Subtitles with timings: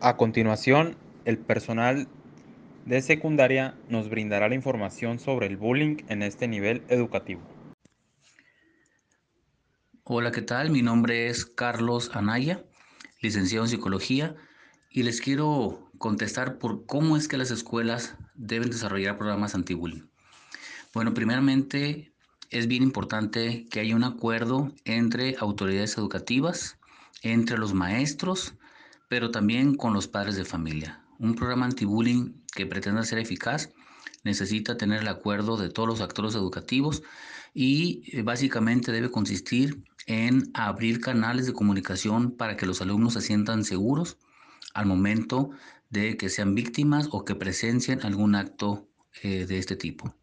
[0.00, 2.06] A continuación, el personal
[2.84, 7.42] de secundaria nos brindará la información sobre el bullying en este nivel educativo.
[10.04, 10.70] Hola, ¿qué tal?
[10.70, 12.64] Mi nombre es Carlos Anaya,
[13.20, 14.36] licenciado en psicología,
[14.88, 20.06] y les quiero contestar por cómo es que las escuelas deben desarrollar programas anti-bullying.
[20.94, 22.12] Bueno, primeramente
[22.50, 26.78] es bien importante que haya un acuerdo entre autoridades educativas,
[27.22, 28.54] entre los maestros,
[29.08, 31.02] pero también con los padres de familia.
[31.18, 33.70] Un programa anti-bullying que pretenda ser eficaz
[34.24, 37.02] necesita tener el acuerdo de todos los actores educativos
[37.54, 43.20] y eh, básicamente debe consistir en abrir canales de comunicación para que los alumnos se
[43.20, 44.18] sientan seguros
[44.74, 45.50] al momento
[45.90, 48.88] de que sean víctimas o que presencien algún acto
[49.22, 50.14] eh, de este tipo.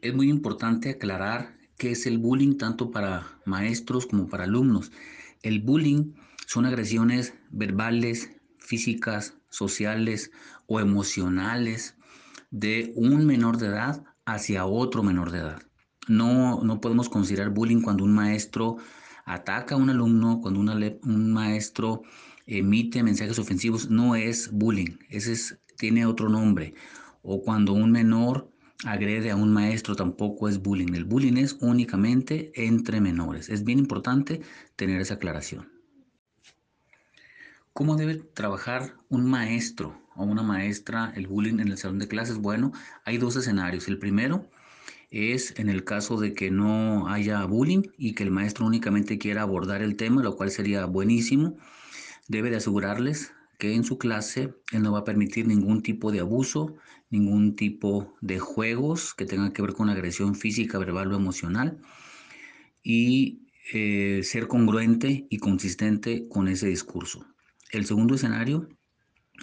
[0.00, 4.90] Es muy importante aclarar qué es el bullying tanto para maestros como para alumnos.
[5.42, 6.14] El bullying
[6.50, 10.32] son agresiones verbales, físicas, sociales
[10.66, 11.94] o emocionales
[12.50, 15.62] de un menor de edad hacia otro menor de edad.
[16.08, 18.78] No, no podemos considerar bullying cuando un maestro
[19.24, 22.02] ataca a un alumno, cuando un maestro
[22.46, 26.74] emite mensajes ofensivos, no es bullying, ese es, tiene otro nombre.
[27.22, 28.50] O cuando un menor
[28.84, 30.94] agrede a un maestro tampoco es bullying.
[30.94, 33.50] El bullying es únicamente entre menores.
[33.50, 34.40] Es bien importante
[34.74, 35.79] tener esa aclaración.
[37.80, 42.36] ¿Cómo debe trabajar un maestro o una maestra el bullying en el salón de clases?
[42.36, 42.72] Bueno,
[43.06, 43.88] hay dos escenarios.
[43.88, 44.50] El primero
[45.10, 49.40] es en el caso de que no haya bullying y que el maestro únicamente quiera
[49.40, 51.56] abordar el tema, lo cual sería buenísimo.
[52.28, 56.20] Debe de asegurarles que en su clase él no va a permitir ningún tipo de
[56.20, 56.76] abuso,
[57.08, 61.78] ningún tipo de juegos que tengan que ver con agresión física, verbal o emocional
[62.82, 67.24] y eh, ser congruente y consistente con ese discurso.
[67.72, 68.68] El segundo escenario,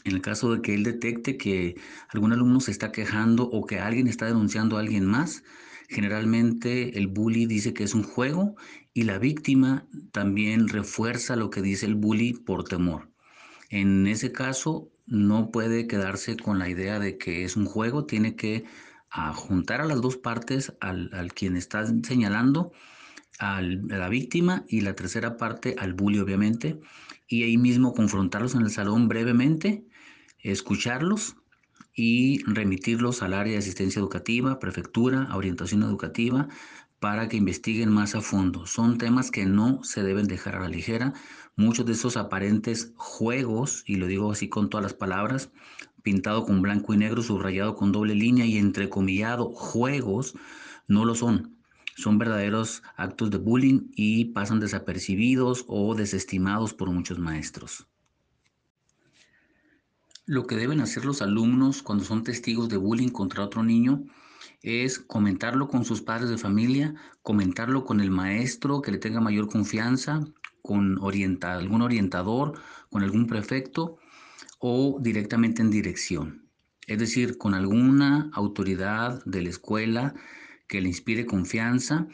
[0.04, 1.76] en el caso de que él detecte que
[2.10, 5.44] algún alumno se está quejando o que alguien está denunciando a alguien más,
[5.90, 8.56] generalmente el bully dice que es un juego
[8.94, 13.10] y la víctima también refuerza lo que dice el bully por temor.
[13.70, 18.36] En ese caso, no puede quedarse con la idea de que es un juego, tiene
[18.36, 18.66] que
[19.36, 22.72] juntar a las dos partes, al, al quien está señalando,
[23.40, 26.80] a la víctima y la tercera parte al bully, obviamente,
[27.28, 29.86] y ahí mismo confrontarlos en el salón brevemente,
[30.40, 31.36] escucharlos
[31.94, 36.48] y remitirlos al área de asistencia educativa, prefectura, orientación educativa,
[37.00, 38.66] para que investiguen más a fondo.
[38.66, 41.14] Son temas que no se deben dejar a la ligera.
[41.56, 45.52] Muchos de esos aparentes juegos, y lo digo así con todas las palabras,
[46.02, 50.36] pintado con blanco y negro, subrayado con doble línea y entrecomillado, juegos,
[50.88, 51.57] no lo son
[51.98, 57.88] son verdaderos actos de bullying y pasan desapercibidos o desestimados por muchos maestros.
[60.28, 64.04] Lo que deben hacer los alumnos cuando son testigos de bullying contra otro niño
[64.62, 66.94] es comentarlo con sus padres de familia,
[67.24, 70.20] comentarlo con el maestro que le tenga mayor confianza,
[70.62, 71.00] con
[71.42, 72.60] algún orientador,
[72.92, 73.98] con algún prefecto
[74.60, 76.48] o directamente en dirección.
[76.86, 80.14] Es decir, con alguna autoridad de la escuela
[80.68, 82.08] que le inspire confianza,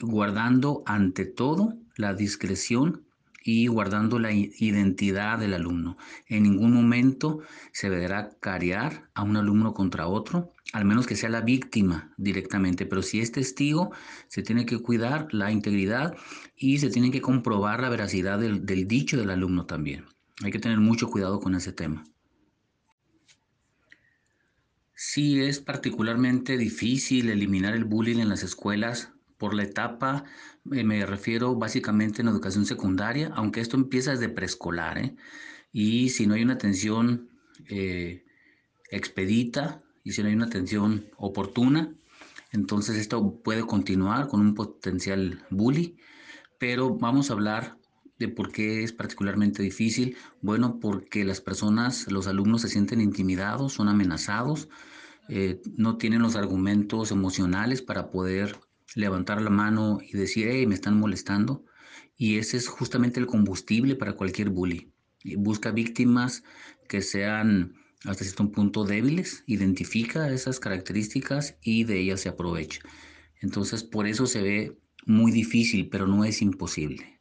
[0.00, 3.04] guardando ante todo la discreción
[3.44, 5.96] y guardando la identidad del alumno.
[6.26, 7.40] En ningún momento
[7.72, 12.86] se deberá cariar a un alumno contra otro, al menos que sea la víctima directamente,
[12.86, 13.90] pero si es testigo,
[14.28, 16.16] se tiene que cuidar la integridad
[16.56, 20.04] y se tiene que comprobar la veracidad del, del dicho del alumno también.
[20.42, 22.04] Hay que tener mucho cuidado con ese tema.
[25.04, 30.22] Sí, es particularmente difícil eliminar el bullying en las escuelas por la etapa,
[30.70, 35.16] eh, me refiero básicamente en educación secundaria, aunque esto empieza desde preescolar, ¿eh?
[35.72, 37.30] y si no hay una atención
[37.68, 38.24] eh,
[38.90, 41.92] expedita y si no hay una atención oportuna,
[42.52, 45.96] entonces esto puede continuar con un potencial bully,
[46.60, 47.76] pero vamos a hablar
[48.18, 50.16] de por qué es particularmente difícil.
[50.40, 54.68] Bueno, porque las personas, los alumnos se sienten intimidados, son amenazados,
[55.28, 58.58] eh, no tienen los argumentos emocionales para poder
[58.94, 61.64] levantar la mano y decir, hey, me están molestando.
[62.16, 64.92] Y ese es justamente el combustible para cualquier bully.
[65.36, 66.42] Busca víctimas
[66.88, 67.74] que sean
[68.04, 72.80] hasta cierto punto débiles, identifica esas características y de ellas se aprovecha.
[73.40, 77.20] Entonces, por eso se ve muy difícil, pero no es imposible.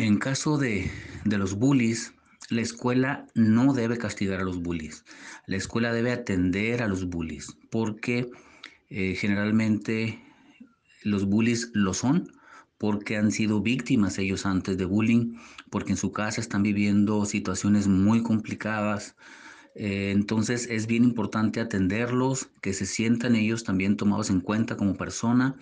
[0.00, 0.90] En caso de,
[1.26, 2.14] de los bullies,
[2.48, 5.04] la escuela no debe castigar a los bullies.
[5.44, 8.30] La escuela debe atender a los bullies porque
[8.88, 10.18] eh, generalmente
[11.02, 12.32] los bullies lo son
[12.78, 15.34] porque han sido víctimas ellos antes de bullying,
[15.68, 19.16] porque en su casa están viviendo situaciones muy complicadas.
[19.74, 24.96] Eh, entonces es bien importante atenderlos, que se sientan ellos también tomados en cuenta como
[24.96, 25.58] persona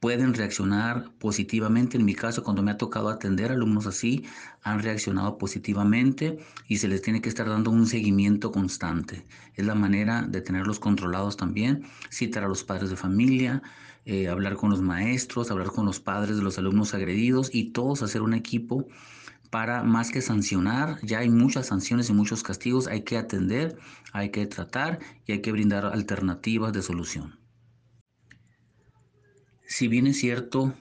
[0.00, 1.96] pueden reaccionar positivamente.
[1.96, 4.24] En mi caso, cuando me ha tocado atender alumnos así,
[4.62, 6.38] han reaccionado positivamente
[6.68, 9.24] y se les tiene que estar dando un seguimiento constante.
[9.54, 13.62] Es la manera de tenerlos controlados también, citar a los padres de familia,
[14.04, 18.02] eh, hablar con los maestros, hablar con los padres de los alumnos agredidos y todos
[18.02, 18.86] hacer un equipo
[19.50, 23.78] para más que sancionar, ya hay muchas sanciones y muchos castigos, hay que atender,
[24.12, 27.45] hay que tratar y hay que brindar alternativas de solución.
[29.66, 30.74] Si bien es cierto,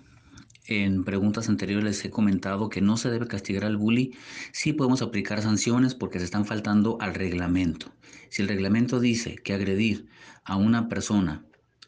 [0.67, 4.13] en preguntas anteriores les he comentado que no se debe castigar al bully,
[4.51, 7.91] sí podemos aplicar sanciones porque se están faltando al reglamento.
[8.29, 10.07] Si el reglamento dice que agredir
[10.43, 11.43] a una persona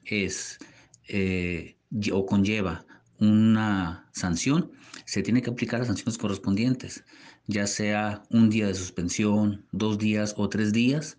[0.05, 0.57] es
[1.07, 1.75] eh,
[2.11, 2.85] o conlleva
[3.19, 4.71] una sanción,
[5.05, 7.03] se tiene que aplicar las sanciones correspondientes,
[7.45, 11.17] ya sea un día de suspensión, dos días o tres días.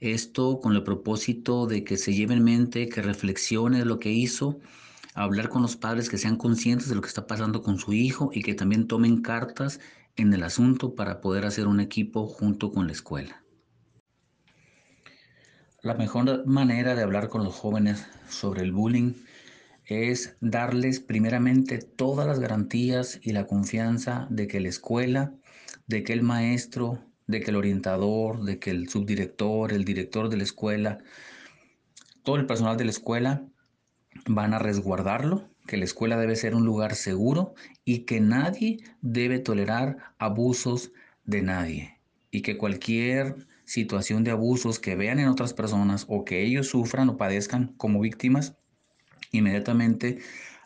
[0.00, 4.60] Esto con el propósito de que se lleve en mente, que reflexione lo que hizo
[5.14, 8.30] hablar con los padres que sean conscientes de lo que está pasando con su hijo
[8.32, 9.80] y que también tomen cartas
[10.16, 13.42] en el asunto para poder hacer un equipo junto con la escuela.
[15.82, 19.14] La mejor manera de hablar con los jóvenes sobre el bullying
[19.86, 25.32] es darles primeramente todas las garantías y la confianza de que la escuela,
[25.86, 30.36] de que el maestro, de que el orientador, de que el subdirector, el director de
[30.36, 30.98] la escuela,
[32.22, 33.42] todo el personal de la escuela
[34.26, 37.54] van a resguardarlo, que la escuela debe ser un lugar seguro
[37.84, 40.92] y que nadie debe tolerar abusos
[41.24, 41.98] de nadie.
[42.30, 47.08] Y que cualquier situación de abusos que vean en otras personas o que ellos sufran
[47.08, 48.56] o padezcan como víctimas,
[49.30, 50.18] inmediatamente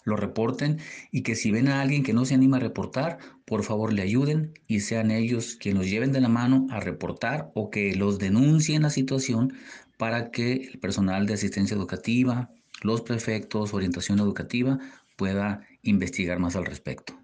[0.05, 0.79] lo reporten.
[1.11, 4.02] Y que si ven a alguien que no se anima a reportar, por favor le
[4.02, 8.19] ayuden y sean ellos quienes los lleven de la mano a reportar o que los
[8.19, 9.55] denuncien la situación
[9.99, 12.50] para que el personal de asistencia educativa,
[12.82, 14.79] los prefectos, orientación educativa,
[15.17, 17.19] pueda investigar más al respecto.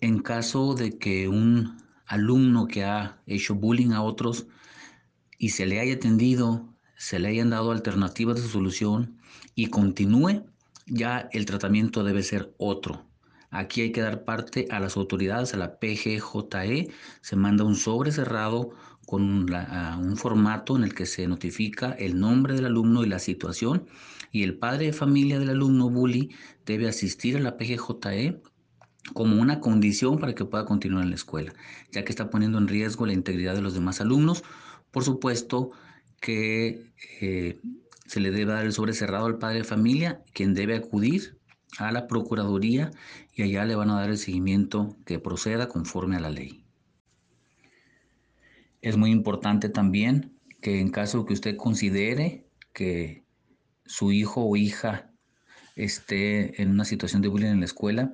[0.00, 1.76] En caso de que un
[2.06, 4.46] alumno que ha hecho bullying a otros
[5.38, 9.18] y se le haya atendido, se le hayan dado alternativas de solución
[9.54, 10.44] y continúe,
[10.86, 13.06] ya el tratamiento debe ser otro.
[13.50, 16.90] Aquí hay que dar parte a las autoridades, a la PGJE,
[17.20, 18.70] se manda un sobre cerrado
[19.10, 23.88] con un formato en el que se notifica el nombre del alumno y la situación
[24.30, 26.30] y el padre de familia del alumno bully
[26.64, 28.40] debe asistir a la PGJE
[29.12, 31.52] como una condición para que pueda continuar en la escuela,
[31.90, 34.44] ya que está poniendo en riesgo la integridad de los demás alumnos.
[34.92, 35.72] Por supuesto
[36.20, 37.58] que eh,
[38.06, 41.36] se le debe dar el sobre cerrado al padre de familia, quien debe acudir
[41.78, 42.92] a la Procuraduría
[43.34, 46.59] y allá le van a dar el seguimiento que proceda conforme a la ley.
[48.82, 53.24] Es muy importante también que en caso que usted considere que
[53.84, 55.10] su hijo o hija
[55.76, 58.12] esté en una situación de bullying en la escuela,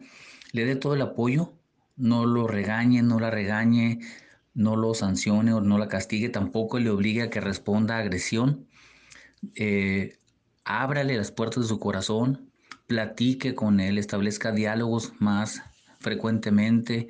[0.52, 1.52] le dé todo el apoyo,
[1.96, 4.00] no lo regañe, no la regañe,
[4.54, 8.66] no lo sancione o no la castigue, tampoco le obligue a que responda a agresión.
[9.54, 10.18] Eh,
[10.64, 12.50] ábrale las puertas de su corazón,
[12.86, 15.62] platique con él, establezca diálogos más
[16.00, 17.08] frecuentemente.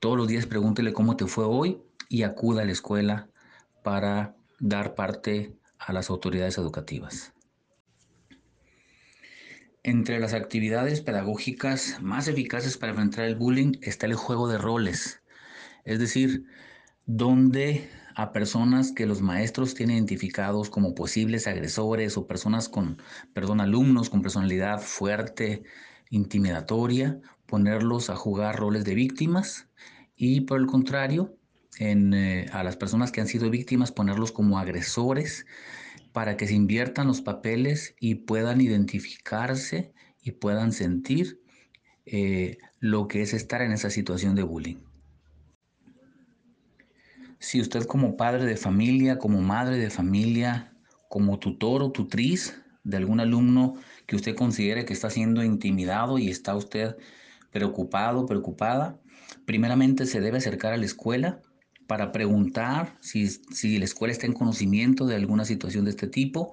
[0.00, 3.28] Todos los días pregúntele cómo te fue hoy y acuda a la escuela
[3.82, 7.32] para dar parte a las autoridades educativas.
[9.82, 15.22] Entre las actividades pedagógicas más eficaces para enfrentar el bullying está el juego de roles,
[15.84, 16.46] es decir,
[17.04, 23.02] donde a personas que los maestros tienen identificados como posibles agresores o personas con,
[23.34, 25.64] perdón, alumnos con personalidad fuerte,
[26.10, 29.68] intimidatoria, ponerlos a jugar roles de víctimas
[30.16, 31.36] y por el contrario,
[31.80, 35.46] eh, a las personas que han sido víctimas, ponerlos como agresores
[36.12, 41.40] para que se inviertan los papeles y puedan identificarse y puedan sentir
[42.06, 44.76] eh, lo que es estar en esa situación de bullying.
[47.40, 50.72] Si usted como padre de familia, como madre de familia,
[51.08, 53.74] como tutor o tutriz de algún alumno
[54.06, 56.96] que usted considere que está siendo intimidado y está usted
[57.50, 59.00] preocupado, preocupada,
[59.44, 61.42] primeramente se debe acercar a la escuela
[61.86, 66.52] para preguntar si, si la escuela está en conocimiento de alguna situación de este tipo.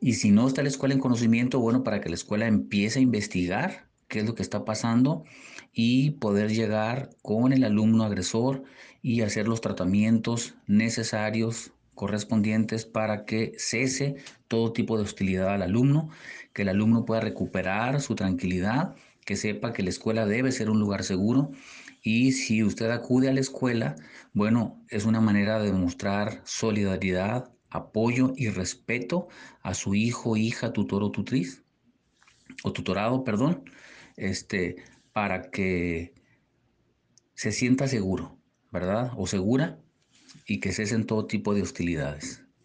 [0.00, 3.02] Y si no está la escuela en conocimiento, bueno, para que la escuela empiece a
[3.02, 5.24] investigar qué es lo que está pasando
[5.72, 8.64] y poder llegar con el alumno agresor
[9.02, 14.16] y hacer los tratamientos necesarios correspondientes para que cese
[14.48, 16.08] todo tipo de hostilidad al alumno,
[16.52, 20.80] que el alumno pueda recuperar su tranquilidad, que sepa que la escuela debe ser un
[20.80, 21.52] lugar seguro
[22.02, 23.96] y si usted acude a la escuela,
[24.32, 29.28] bueno, es una manera de mostrar solidaridad, apoyo y respeto
[29.62, 31.62] a su hijo, hija, tutor o tutriz,
[32.64, 33.64] o tutorado, perdón,
[34.16, 34.76] este,
[35.12, 36.14] para que
[37.34, 38.38] se sienta seguro,
[38.70, 39.12] ¿verdad?
[39.16, 39.78] O segura
[40.46, 42.44] y que cesen todo tipo de hostilidades.